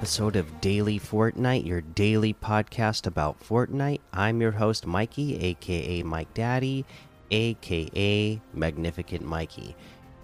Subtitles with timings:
[0.00, 4.00] episode of Daily Fortnite, your daily podcast about Fortnite.
[4.14, 6.86] I'm your host, Mikey, aka Mike Daddy,
[7.30, 9.76] aka Magnificent Mikey.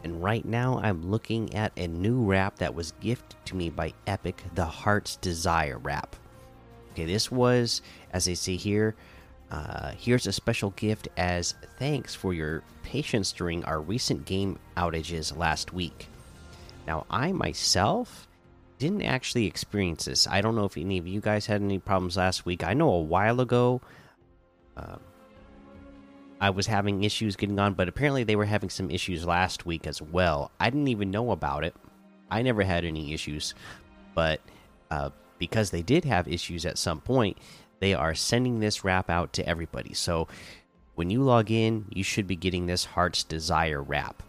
[0.03, 3.93] And right now, I'm looking at a new wrap that was gifted to me by
[4.07, 6.17] Epic, the Heart's Desire wrap.
[6.93, 7.83] Okay, this was,
[8.15, 8.95] as they say here,
[9.51, 15.37] uh, here's a special gift as thanks for your patience during our recent game outages
[15.37, 16.09] last week.
[16.87, 18.27] Now, I myself
[18.79, 20.27] didn't actually experience this.
[20.27, 22.65] I don't know if any of you guys had any problems last week.
[22.65, 23.81] I know a while ago
[24.77, 24.97] uh,
[26.41, 29.87] I was having issues getting on, but apparently they were having some issues last week
[29.87, 30.51] as well.
[30.61, 31.75] I didn't even know about it.
[32.31, 33.55] I never had any issues,
[34.15, 34.41] but
[34.91, 37.39] uh, because they did have issues at some point,
[37.81, 39.95] they are sending this wrap out to everybody.
[39.95, 40.29] So
[40.95, 44.23] when you log in, you should be getting this Heart's Desire wrap.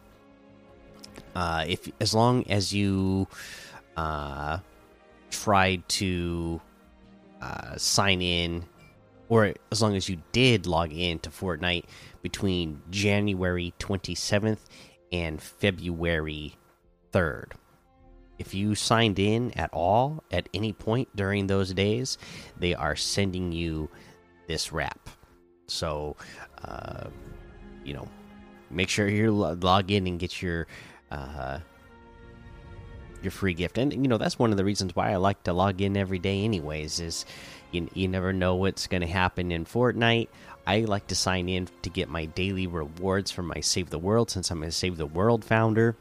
[1.36, 3.28] Uh, if as long as you
[3.98, 4.60] uh,
[5.30, 6.62] tried to
[7.42, 8.64] uh, sign in,
[9.28, 11.86] or as long as you did log in to Fortnite
[12.22, 14.60] between January 27th
[15.12, 16.56] and February
[17.12, 17.52] 3rd.
[18.40, 22.18] If you signed in at all at any point during those days,
[22.58, 23.90] they are sending you
[24.48, 25.10] this wrap.
[25.68, 26.16] So,
[26.64, 27.08] uh,
[27.84, 28.08] you know,
[28.70, 30.68] make sure you log in and get your
[31.10, 31.60] uh,
[33.22, 33.78] your free gift.
[33.78, 36.20] And you know that's one of the reasons why I like to log in every
[36.20, 37.00] day, anyways.
[37.00, 37.26] Is
[37.72, 40.30] you you never know what's going to happen in Fortnite.
[40.66, 44.30] I like to sign in to get my daily rewards from my Save the World
[44.30, 45.96] since I'm a Save the World founder.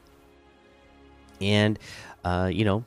[1.39, 1.79] And
[2.23, 2.83] uh, you know,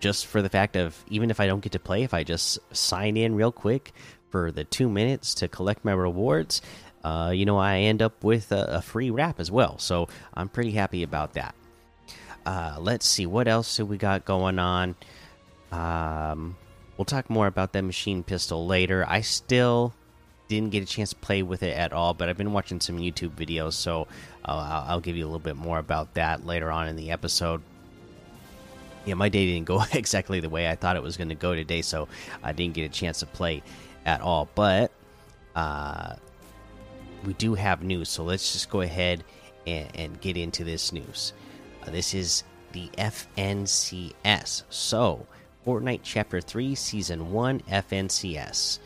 [0.00, 2.58] just for the fact of even if I don't get to play, if I just
[2.74, 3.92] sign in real quick
[4.30, 6.62] for the two minutes to collect my rewards,
[7.04, 9.78] uh, you know, I end up with a, a, free wrap as well.
[9.78, 11.54] So I'm pretty happy about that.
[12.44, 14.96] Uh, let's see what else do we got going on.
[15.70, 16.56] Um,
[16.96, 19.04] we'll talk more about that machine pistol later.
[19.08, 19.94] I still
[20.48, 22.98] didn't get a chance to play with it at all, but I've been watching some
[22.98, 24.06] YouTube videos, so
[24.44, 27.62] uh, I'll give you a little bit more about that later on in the episode.
[29.04, 31.54] Yeah, my day didn't go exactly the way I thought it was going to go
[31.54, 32.08] today, so
[32.42, 33.62] I didn't get a chance to play
[34.04, 34.48] at all.
[34.54, 34.90] But
[35.54, 36.16] uh,
[37.24, 39.24] we do have news, so let's just go ahead
[39.66, 41.32] and, and get into this news.
[41.82, 44.62] Uh, this is the FNCS.
[44.70, 45.26] So,
[45.66, 48.78] Fortnite Chapter 3, Season 1 FNCS.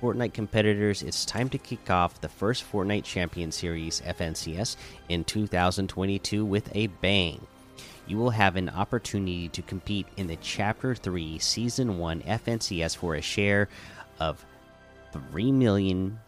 [0.00, 4.76] Fortnite competitors, it's time to kick off the first Fortnite Champion Series FNCS
[5.08, 7.46] in 2022 with a bang.
[8.06, 13.14] You will have an opportunity to compete in the Chapter 3 Season 1 FNCS for
[13.14, 13.68] a share
[14.18, 14.44] of
[15.12, 16.18] 3 million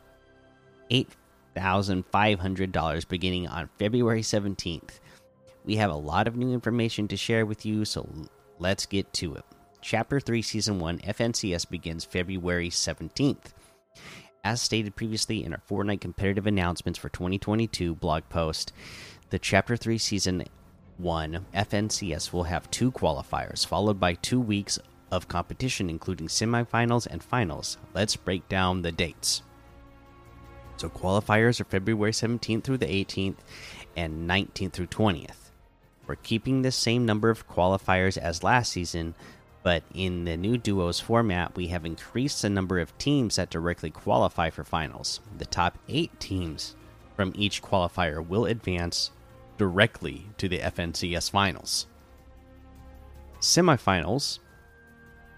[0.91, 1.09] eight
[1.57, 5.01] $1,500 beginning on February 17th.
[5.65, 8.07] We have a lot of new information to share with you, so
[8.59, 9.45] let's get to it.
[9.81, 13.53] Chapter 3, Season 1 FNCS begins February 17th.
[14.43, 18.73] As stated previously in our Fortnite competitive announcements for 2022 blog post,
[19.31, 20.45] the Chapter 3 Season
[20.99, 24.79] 1 FNCS will have two qualifiers, followed by two weeks
[25.11, 27.79] of competition, including semifinals and finals.
[27.95, 29.43] Let's break down the dates.
[30.77, 33.37] So qualifiers are February 17th through the 18th
[33.97, 35.44] and 19th through 20th.
[36.07, 39.15] We're keeping the same number of qualifiers as last season,
[39.63, 43.91] but in the new duos format, we have increased the number of teams that directly
[43.91, 45.21] qualify for finals.
[45.39, 46.77] The top eight teams
[47.17, 49.11] from each qualifier will advance
[49.57, 51.87] directly to the FNCS finals.
[53.41, 54.41] Semifinals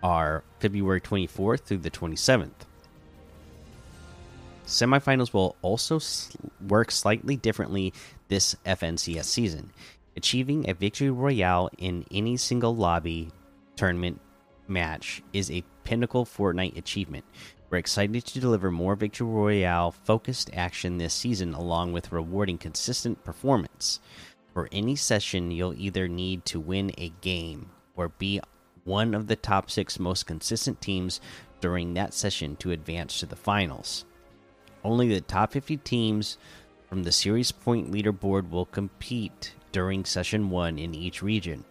[0.03, 2.51] are February 24th through the 27th.
[4.67, 6.01] Semifinals will also
[6.67, 7.93] work slightly differently
[8.29, 9.71] this FNCS season.
[10.17, 13.31] Achieving a victory royale in any single lobby
[13.77, 14.19] tournament
[14.67, 17.27] match is a pinnacle Fortnite achievement.
[17.69, 23.25] We're excited to deliver more victory royale focused action this season, along with rewarding consistent
[23.25, 24.01] performance.
[24.55, 28.41] For any session, you'll either need to win a game or be
[28.85, 31.21] one of the top six most consistent teams
[31.61, 34.07] during that session to advance to the finals.
[34.83, 36.39] Only the top 50 teams
[36.89, 41.63] from the series point leaderboard will compete during session 1 in each region.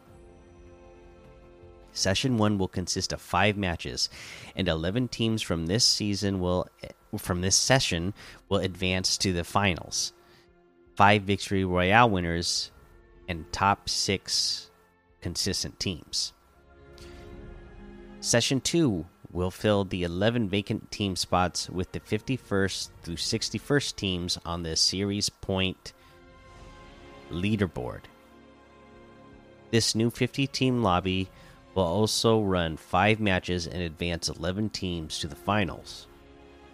[1.92, 4.10] Session 1 will consist of 5 matches
[4.56, 6.68] and 11 teams from this season will
[7.18, 8.13] from this session
[8.48, 10.13] will advance to the finals.
[10.98, 12.69] 5 victory royale winners
[13.28, 14.69] and top 6
[15.22, 16.31] consistent teams.
[18.19, 24.38] Session 2 will fill the 11 vacant team spots with the 51st through 61st teams
[24.46, 25.94] on the series point
[27.31, 28.01] leaderboard.
[29.72, 31.30] This new 50 team lobby
[31.74, 36.07] will also run five matches and advance 11 teams to the finals.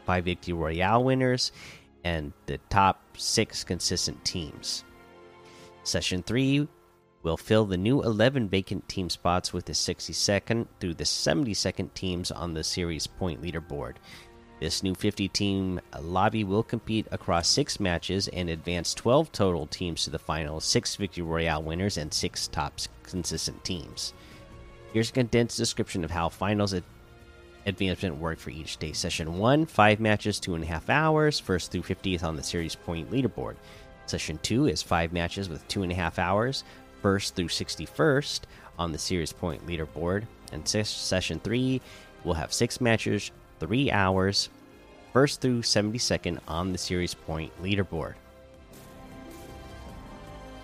[0.06, 1.51] Five Victory Royale winners
[2.03, 4.83] and the top six consistent teams.
[5.83, 6.68] Session 3
[7.24, 12.31] will fill the new 11 vacant team spots with the 62nd through the 72nd teams
[12.31, 13.95] on the series point leaderboard.
[14.62, 20.04] This new 50 team lobby will compete across six matches and advance 12 total teams
[20.04, 24.13] to the finals, six Victory Royale winners, and six top consistent teams.
[24.94, 26.75] Here's a condensed description of how finals
[27.66, 28.92] advancement work for each day.
[28.92, 33.56] Session 1, 5 matches, 2.5 hours, first through 50th on the series point leaderboard.
[34.06, 36.63] Session 2 is 5 matches with 2.5 hours,
[37.02, 38.42] first through 61st
[38.78, 40.25] on the series point leaderboard.
[40.52, 41.81] And session 3
[42.24, 43.31] will have 6 matches,
[43.62, 44.50] 3 hours,
[45.13, 48.16] first through 72nd on the series point leaderboard.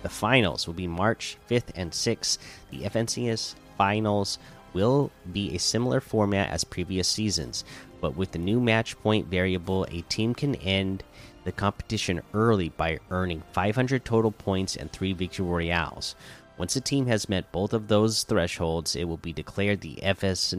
[0.02, 2.38] The finals will be March 5th and 6th.
[2.72, 4.40] The FNCS finals
[4.72, 7.64] will be a similar format as previous seasons,
[8.00, 11.04] but with the new match point variable, a team can end
[11.44, 16.16] the competition early by earning 500 total points and 3 victory royales.
[16.58, 20.52] Once a team has met both of those thresholds, it will be declared the FS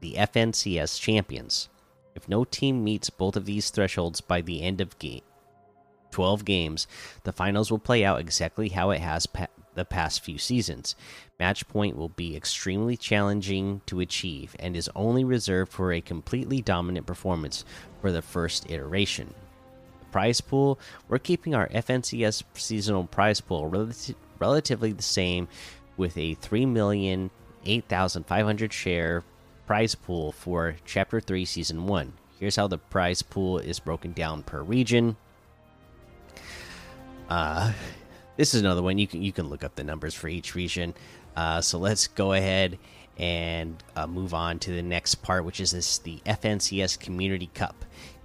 [0.00, 1.68] the FNCS champions.
[2.14, 5.22] If no team meets both of these thresholds by the end of game
[6.10, 6.88] 12 games,
[7.22, 10.96] the finals will play out exactly how it has pa the past few seasons.
[11.38, 16.60] Match point will be extremely challenging to achieve and is only reserved for a completely
[16.60, 17.64] dominant performance
[18.00, 19.32] for the first iteration.
[20.00, 23.92] The prize pool, we're keeping our FNCS seasonal prize pool rel
[24.40, 25.46] relatively the same
[25.96, 29.22] with a 3,008,500 share
[29.70, 32.12] prize pool for Chapter 3 Season 1.
[32.40, 35.16] Here's how the prize pool is broken down per region.
[37.28, 37.72] Uh,
[38.36, 40.92] this is another one you can you can look up the numbers for each region.
[41.36, 42.80] Uh, so let's go ahead
[43.16, 47.84] and uh, move on to the next part, which is this the FNCS Community Cup.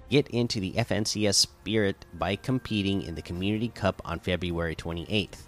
[0.10, 5.44] Get into the FNCS spirit by competing in the Community Cup on February 28th.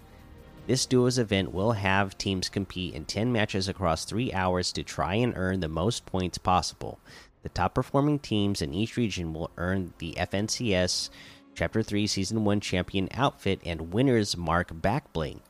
[0.68, 5.14] This duos event will have teams compete in 10 matches across 3 hours to try
[5.14, 7.00] and earn the most points possible.
[7.42, 11.08] The top performing teams in each region will earn the FNCS
[11.54, 15.40] Chapter 3 Season 1 Champion outfit and Winner's Mark back bling.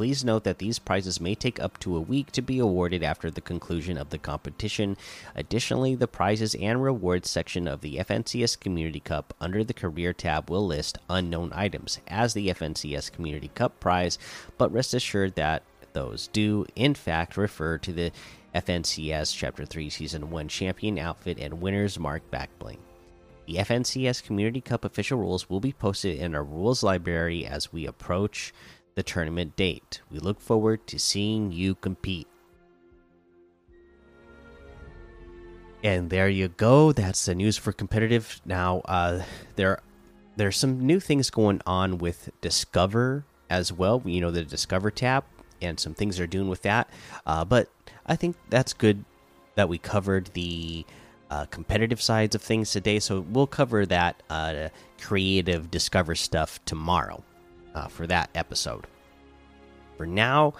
[0.00, 3.30] Please note that these prizes may take up to a week to be awarded after
[3.30, 4.96] the conclusion of the competition.
[5.36, 10.48] Additionally, the prizes and rewards section of the FNCS Community Cup under the Career tab
[10.48, 14.18] will list unknown items as the FNCS Community Cup prize,
[14.56, 18.10] but rest assured that those do, in fact, refer to the
[18.54, 22.78] FNCS Chapter 3 Season 1 Champion outfit and Winner's Mark back bling.
[23.46, 27.84] The FNCS Community Cup official rules will be posted in our rules library as we
[27.84, 28.54] approach
[28.94, 30.00] the tournament date.
[30.10, 32.26] We look forward to seeing you compete.
[35.82, 36.92] And there you go.
[36.92, 38.40] That's the news for competitive.
[38.44, 39.22] Now, uh,
[39.56, 39.80] there
[40.36, 44.02] there's some new things going on with Discover as well.
[44.04, 45.24] You know, the Discover tab
[45.62, 46.90] and some things they're doing with that.
[47.26, 47.68] Uh, but
[48.06, 49.04] I think that's good
[49.54, 50.84] that we covered the
[51.30, 52.98] uh, competitive sides of things today.
[52.98, 54.68] So we'll cover that uh,
[55.00, 57.22] creative discover stuff tomorrow
[57.74, 58.86] uh, for that episode.
[59.96, 60.54] For now,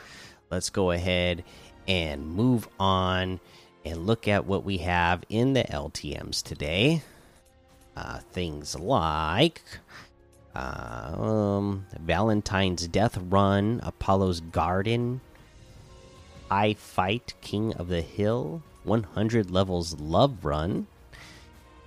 [0.51, 1.45] let's go ahead
[1.89, 3.41] and move on
[3.85, 7.03] and look at what we have in the LTMs today.
[7.97, 9.63] Uh, things like
[10.55, 15.21] um, Valentine's Death Run, Apollo's Garden,
[16.51, 20.87] I Fight King of the Hill, 100 levels love run,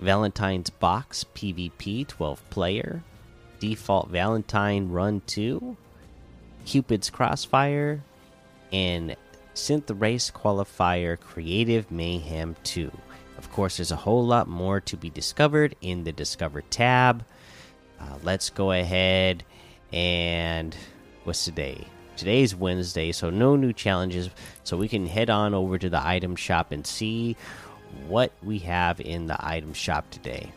[0.00, 3.02] Valentine's box PvP 12 player,
[3.64, 5.74] default Valentine run 2,
[6.66, 8.02] Cupid's crossfire,
[8.70, 9.16] and
[9.54, 12.90] synth race qualifier creative mayhem 2.
[13.38, 17.24] Of course, there's a whole lot more to be discovered in the Discover tab.
[17.98, 19.44] Uh, let's go ahead
[19.94, 20.76] and
[21.22, 21.86] what's today?
[22.18, 24.28] Today's Wednesday, so no new challenges.
[24.64, 27.34] So we can head on over to the item shop and see
[28.08, 30.52] what we have in the item shop today.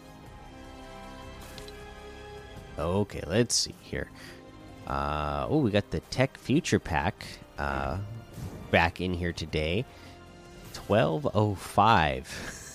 [2.77, 4.09] Okay, let's see here.
[4.85, 7.25] Uh, oh, we got the Tech Future Pack
[7.57, 7.97] uh,
[8.69, 9.83] back in here today.
[10.73, 12.29] Twelve oh five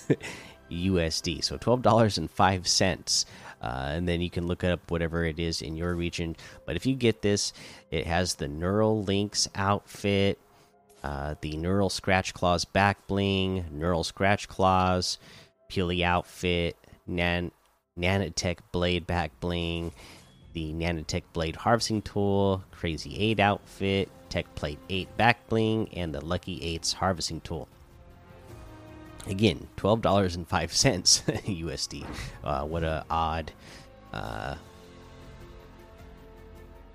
[0.71, 3.25] USD, so twelve dollars and five cents.
[3.61, 6.35] Uh, and then you can look up whatever it is in your region.
[6.65, 7.53] But if you get this,
[7.91, 10.37] it has the Neuralynx outfit,
[11.01, 15.17] uh, the Neural Scratch Claws back bling, Neural Scratch Claws,
[15.71, 16.75] Peely outfit,
[17.07, 17.51] Nan
[17.99, 19.91] Nanotech blade back bling,
[20.53, 26.23] the Nanotech Blade Harvesting Tool, Crazy 8 outfit, Tech Plate 8 back bling, and the
[26.23, 27.67] Lucky 8's Harvesting Tool.
[29.27, 32.05] Again, $12.05 USD.
[32.43, 33.53] Uh, what a odd
[34.11, 34.55] uh,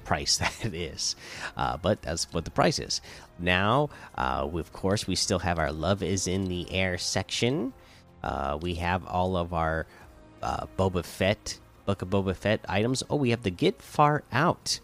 [0.04, 1.16] price that is.
[1.56, 3.00] Uh, but that's what the price is.
[3.38, 7.72] Now, uh, of course, we still have our Love is in the Air section.
[8.22, 9.86] Uh, we have all of our
[10.42, 13.02] uh, Boba Fett, Book of Boba Fett items.
[13.08, 14.80] Oh, we have the Get Far Out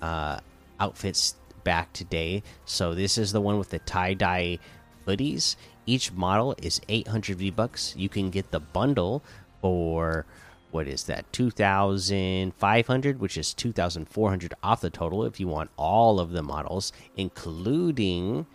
[0.00, 0.40] uh,
[0.80, 2.42] outfits back today.
[2.64, 4.58] So this is the one with the tie dye
[5.06, 5.56] hoodies.
[5.86, 7.94] Each model is 800 V bucks.
[7.96, 9.22] You can get the bundle
[9.60, 10.26] for
[10.70, 16.30] what is that 2500 which is 2400 off the total if you want all of
[16.30, 18.46] the models including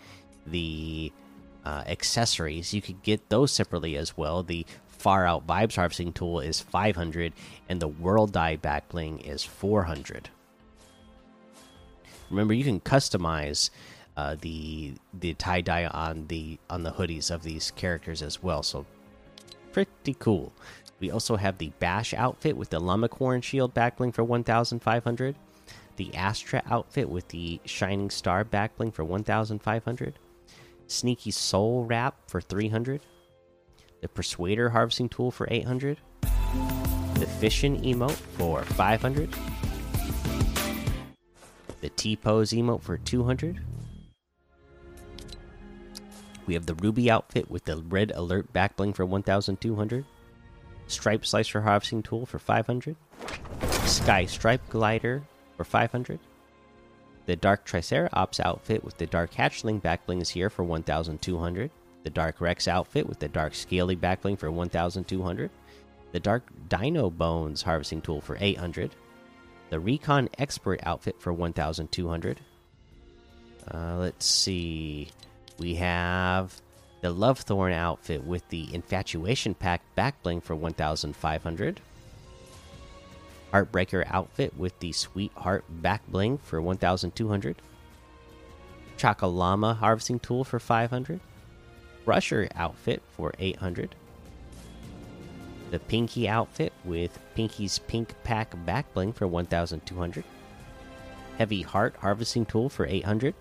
[0.47, 1.11] the
[1.67, 2.73] uh, accessories.
[2.73, 4.43] You could get those separately as well.
[4.43, 7.33] The far out vibes harvesting tool is 500
[7.69, 10.29] and the world dye backbling is 400
[12.29, 13.69] remember you can customize
[14.15, 18.63] uh, the the tie dye on the on the hoodies of these characters as well.
[18.63, 18.85] So
[19.71, 20.51] pretty cool.
[20.99, 25.35] We also have the Bash outfit with the Lumicorn Shield backbling for 1,500.
[25.97, 30.17] The Astra outfit with the Shining Star backbling for 1,500.
[30.87, 33.01] Sneaky Soul Wrap for 300.
[34.01, 35.97] The Persuader Harvesting Tool for 800.
[36.21, 39.33] The Fishin emote for 500.
[41.81, 43.59] The T Pose emote for 200.
[46.45, 50.05] We have the Ruby outfit with the Red Alert backbling for 1,200.
[50.87, 52.95] Stripe Slicer Harvesting Tool for 500.
[53.83, 55.23] Sky Stripe Glider
[55.57, 56.19] for 500.
[57.27, 61.69] The Dark Triceratops outfit with the Dark Hatchling backbling is here for 1,200.
[62.03, 65.51] The Dark Rex outfit with the Dark Scaly backbling for 1,200.
[66.13, 68.95] The Dark Dino Bones Harvesting Tool for 800.
[69.69, 72.39] The Recon Expert outfit for 1,200.
[73.73, 75.09] Uh, let's see.
[75.59, 76.61] We have
[77.01, 81.81] the Love Thorn outfit with the Infatuation Pack backbling for 1,500.
[83.53, 87.61] Heartbreaker outfit with the Sweetheart back bling for 1,200.
[88.97, 91.19] Chocolama harvesting tool for 500.
[92.05, 93.95] Brusher outfit for 800.
[95.71, 100.23] The Pinky outfit with Pinky's Pink Pack back bling for 1,200.
[101.37, 103.33] Heavy Heart harvesting tool for 800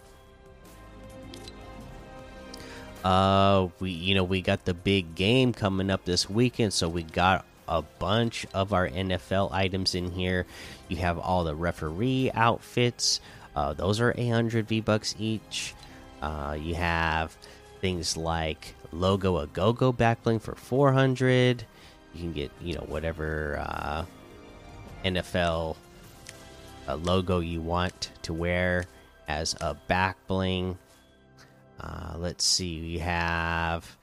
[3.06, 7.04] uh, we you know we got the big game coming up this weekend, so we
[7.04, 10.46] got a bunch of our NFL items in here.
[10.88, 13.20] You have all the referee outfits;
[13.54, 15.74] uh, those are 800 V bucks each.
[16.22, 17.36] Uh, you have
[17.80, 21.64] things like logo a go go backbling for 400.
[22.14, 24.04] You can get you know whatever uh,
[25.04, 25.76] NFL
[26.88, 28.84] uh, logo you want to wear
[29.28, 30.76] as a backbling
[31.80, 32.80] uh, let's see.
[32.80, 33.96] We have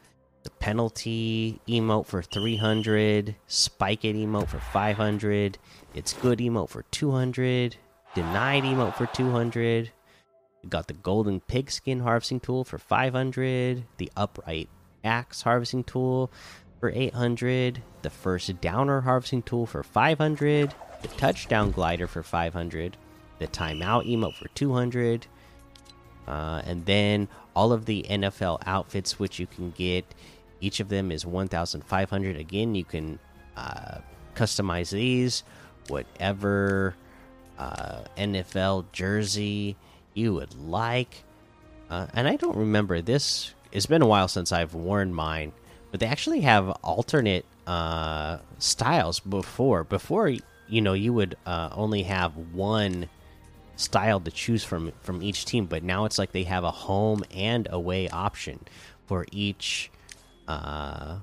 [0.43, 5.57] the penalty emote for 300, spike it emote for 500,
[5.95, 7.77] it's good emote for 200,
[8.13, 9.91] denied emote for 200.
[10.61, 14.69] We got the golden pigskin harvesting tool for 500, the upright
[15.03, 16.31] axe harvesting tool
[16.79, 22.97] for 800, the first downer harvesting tool for 500, the touchdown glider for 500,
[23.39, 25.27] the timeout emote for 200,
[26.27, 30.05] uh, and then all of the NFL outfits, which you can get.
[30.61, 32.37] Each of them is 1,500.
[32.37, 33.19] Again, you can
[33.57, 33.99] uh,
[34.35, 35.43] customize these,
[35.87, 36.95] whatever
[37.57, 39.75] uh, NFL jersey
[40.13, 41.23] you would like.
[41.89, 43.53] Uh, and I don't remember this.
[43.71, 45.51] It's been a while since I've worn mine,
[45.91, 49.83] but they actually have alternate uh, styles before.
[49.83, 50.29] Before,
[50.67, 53.09] you know, you would uh, only have one
[53.75, 57.23] style to choose from from each team, but now it's like they have a home
[57.33, 58.59] and away option
[59.05, 59.91] for each
[60.47, 61.17] uh,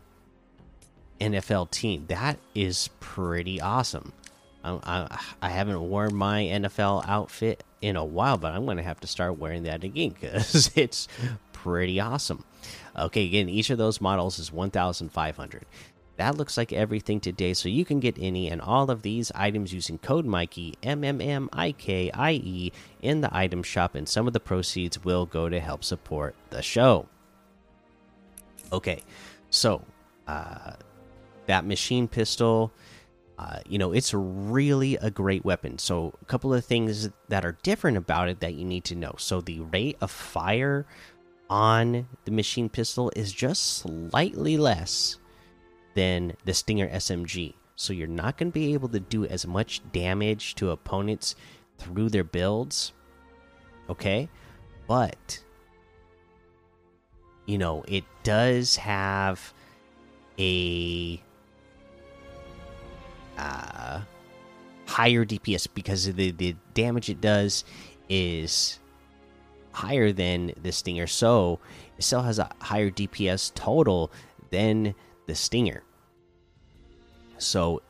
[1.21, 2.07] NFL team.
[2.09, 4.12] That is pretty awesome.
[4.62, 8.83] I, I, I haven't worn my NFL outfit in a while, but I'm going to
[8.83, 11.09] have to start wearing that again because it's
[11.52, 12.45] pretty awesome.
[12.97, 15.64] Okay, again, each of those models is 1,500.
[16.20, 19.72] That looks like everything today, so you can get any and all of these items
[19.72, 24.06] using code Mikey M M M I K I E in the item shop, and
[24.06, 27.06] some of the proceeds will go to help support the show.
[28.70, 29.02] Okay,
[29.48, 29.82] so
[30.28, 30.72] uh,
[31.46, 32.70] that machine pistol.
[33.38, 35.78] Uh, you know, it's really a great weapon.
[35.78, 39.14] So, a couple of things that are different about it that you need to know.
[39.16, 40.84] So, the rate of fire
[41.48, 45.16] on the machine pistol is just slightly less
[45.94, 47.54] than the Stinger SMG.
[47.76, 51.35] so you're not going to be able to do as much damage to opponents
[51.78, 52.92] through their builds.
[53.88, 54.28] Okay,
[54.87, 55.42] but
[57.47, 59.52] you know it does have
[60.38, 61.20] a
[63.37, 64.00] uh,
[64.87, 67.64] higher DPS because the the damage it does
[68.09, 68.78] is
[69.73, 71.59] higher than the Stinger, so
[71.97, 74.12] it still has a higher DPS total
[74.50, 74.94] than
[75.30, 75.84] the Stinger.
[77.38, 77.82] So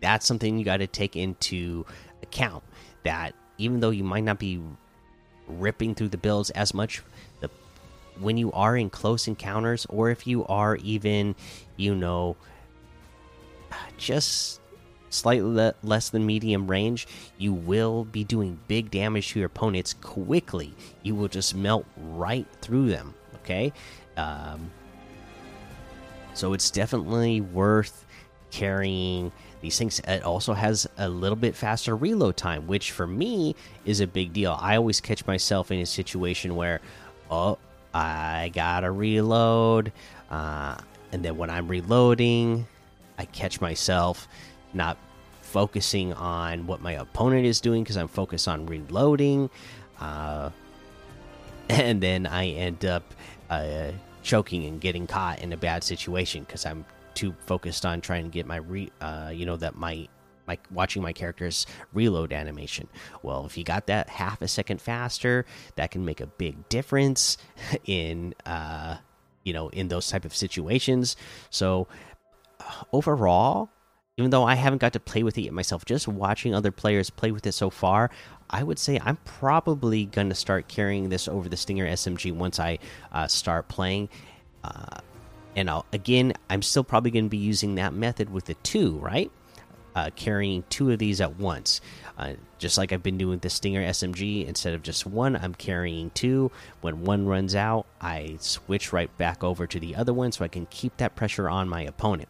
[0.00, 1.86] that's something you got to take into
[2.20, 2.64] account.
[3.04, 4.60] That even though you might not be
[5.46, 7.00] ripping through the builds as much,
[7.40, 7.48] the
[8.18, 11.36] when you are in close encounters, or if you are even,
[11.76, 12.36] you know,
[13.96, 14.60] just
[15.10, 17.06] slightly le less than medium range,
[17.38, 20.74] you will be doing big damage to your opponents quickly.
[21.04, 23.14] You will just melt right through them.
[23.36, 23.72] Okay,
[24.16, 24.72] um,
[26.38, 28.06] so it's definitely worth
[28.52, 29.98] carrying these things.
[30.00, 34.32] It also has a little bit faster reload time, which for me is a big
[34.32, 34.56] deal.
[34.60, 36.80] I always catch myself in a situation where,
[37.28, 37.58] oh,
[37.92, 39.92] I gotta reload,
[40.30, 40.76] uh,
[41.10, 42.68] and then when I'm reloading,
[43.18, 44.28] I catch myself
[44.72, 44.96] not
[45.42, 49.50] focusing on what my opponent is doing because I'm focused on reloading,
[49.98, 50.50] uh,
[51.68, 53.12] and then I end up
[53.50, 53.90] uh,
[54.22, 56.84] choking and getting caught in a bad situation because I'm
[57.14, 60.08] too focused on trying to get my re, uh, you know, that my
[60.46, 62.88] my watching my character's reload animation.
[63.22, 65.44] Well, if you got that half a second faster,
[65.76, 67.36] that can make a big difference
[67.84, 68.96] in uh,
[69.44, 71.16] you know in those type of situations.
[71.50, 71.86] So
[72.60, 73.70] uh, overall,
[74.18, 77.08] even though I haven't got to play with it yet myself, just watching other players
[77.08, 78.10] play with it so far,
[78.50, 82.58] I would say I'm probably going to start carrying this over the Stinger SMG once
[82.58, 82.80] I
[83.12, 84.08] uh, start playing.
[84.64, 84.98] Uh,
[85.54, 88.98] and I'll, again, I'm still probably going to be using that method with the two,
[88.98, 89.30] right?
[89.94, 91.80] Uh, carrying two of these at once.
[92.18, 95.54] Uh, just like I've been doing with the Stinger SMG, instead of just one, I'm
[95.54, 96.50] carrying two.
[96.80, 100.48] When one runs out, I switch right back over to the other one so I
[100.48, 102.28] can keep that pressure on my opponent.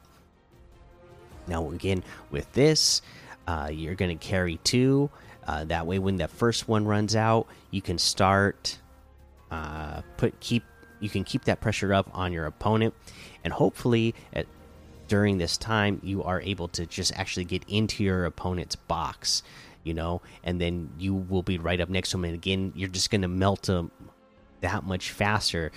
[1.48, 3.02] Now, again, with this,
[3.46, 5.11] uh, you're going to carry two.
[5.46, 8.78] Uh, that way, when that first one runs out, you can start
[9.50, 10.62] uh, put keep
[11.00, 12.92] you can keep that pressure up on your opponent,
[13.44, 14.46] and hopefully, at,
[15.06, 19.42] during this time, you are able to just actually get into your opponent's box,
[19.84, 22.24] you know, and then you will be right up next to him.
[22.24, 23.90] And again, you're just going to melt them
[24.61, 25.72] that much faster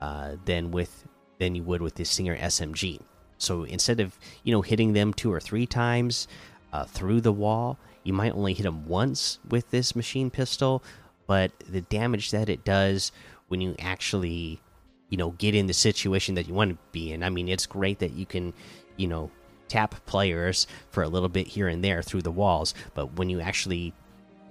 [0.00, 1.06] uh, than with
[1.38, 3.00] than you would with this Stinger SMG.
[3.38, 6.28] So instead of you know hitting them two or three times
[6.72, 10.82] uh, through the wall, you might only hit them once with this machine pistol.
[11.26, 13.10] But the damage that it does
[13.48, 14.60] when you actually
[15.08, 17.22] you know get in the situation that you want to be in.
[17.22, 18.52] I mean, it's great that you can,
[18.96, 19.30] you know,
[19.68, 23.40] tap players for a little bit here and there through the walls, but when you
[23.40, 23.92] actually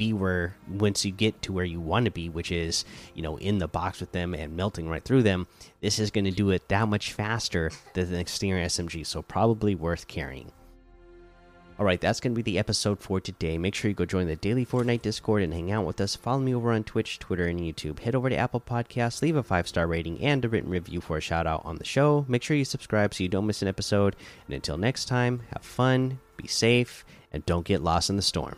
[0.03, 3.37] be where once you get to where you want to be, which is you know
[3.37, 5.47] in the box with them and melting right through them,
[5.81, 9.05] this is going to do it that much faster than the exterior SMG.
[9.05, 10.51] So probably worth carrying.
[11.79, 13.57] All right, that's going to be the episode for today.
[13.57, 16.15] Make sure you go join the daily Fortnite Discord and hang out with us.
[16.15, 17.97] Follow me over on Twitch, Twitter, and YouTube.
[17.99, 21.17] Head over to Apple Podcasts, leave a five star rating and a written review for
[21.17, 22.25] a shout out on the show.
[22.27, 24.15] Make sure you subscribe so you don't miss an episode.
[24.45, 28.57] And until next time, have fun, be safe, and don't get lost in the storm.